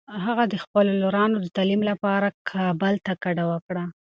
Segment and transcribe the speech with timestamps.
[0.25, 3.83] هغه د خپلو لورانو د تعلیم لپاره کابل ته کډه وکړه.